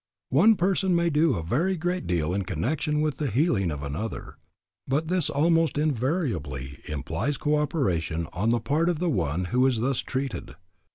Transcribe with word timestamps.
One 0.31 0.55
person 0.55 0.95
may 0.95 1.11
do 1.11 1.35
a 1.35 1.43
very 1.43 1.77
great 1.77 2.07
deal 2.07 2.33
in 2.33 2.43
connection 2.43 3.01
with 3.01 3.17
the 3.17 3.29
healing 3.29 3.69
of 3.69 3.83
another, 3.83 4.37
but 4.87 5.09
this 5.09 5.29
almost 5.29 5.77
invariably 5.77 6.79
implies 6.87 7.37
co 7.37 7.57
operation 7.59 8.27
on 8.33 8.49
the 8.49 8.59
part 8.59 8.89
of 8.89 8.97
the 8.97 9.11
one 9.11 9.45
who 9.53 9.63
is 9.67 9.79
thus 9.79 9.99
treated. 9.99 10.55